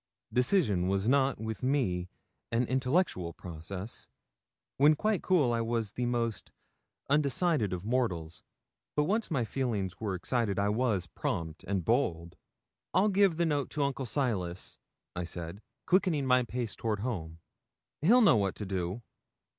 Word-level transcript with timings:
Decision 0.33 0.87
was 0.87 1.07
not 1.07 1.39
with 1.39 1.61
me 1.61 2.09
an 2.51 2.63
intellectual 2.65 3.33
process. 3.33 4.07
When 4.77 4.95
quite 4.95 5.21
cool 5.21 5.53
I 5.53 5.61
was 5.61 5.93
the 5.93 6.07
most 6.07 6.51
undecided 7.07 7.71
of 7.71 7.85
mortals, 7.85 8.41
but 8.95 9.03
once 9.03 9.29
my 9.29 9.45
feelings 9.45 9.99
were 9.99 10.15
excited 10.15 10.57
I 10.57 10.69
was 10.69 11.05
prompt 11.05 11.63
and 11.65 11.85
bold. 11.85 12.35
'I'll 12.95 13.09
give 13.09 13.37
the 13.37 13.45
note 13.45 13.69
to 13.69 13.83
Uncle 13.83 14.07
Silas,' 14.07 14.79
I 15.15 15.23
said, 15.23 15.61
quickening 15.85 16.25
my 16.25 16.41
pace 16.45 16.75
toward 16.75 17.01
home; 17.01 17.37
'he'll 18.01 18.21
know 18.21 18.37
what 18.37 18.55
to 18.55 18.65
do.' 18.65 19.03